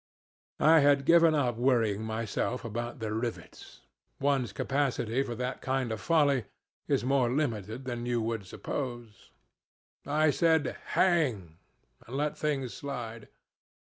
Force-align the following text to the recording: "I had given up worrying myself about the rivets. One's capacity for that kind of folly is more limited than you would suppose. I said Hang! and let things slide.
"I 0.59 0.79
had 0.79 1.05
given 1.05 1.35
up 1.35 1.57
worrying 1.57 2.01
myself 2.03 2.65
about 2.65 2.97
the 3.01 3.13
rivets. 3.13 3.81
One's 4.19 4.51
capacity 4.51 5.21
for 5.21 5.35
that 5.35 5.61
kind 5.61 5.91
of 5.91 6.01
folly 6.01 6.45
is 6.87 7.03
more 7.03 7.29
limited 7.31 7.85
than 7.85 8.07
you 8.07 8.19
would 8.19 8.47
suppose. 8.47 9.29
I 10.03 10.31
said 10.31 10.75
Hang! 10.97 11.59
and 12.07 12.17
let 12.17 12.35
things 12.35 12.73
slide. 12.73 13.27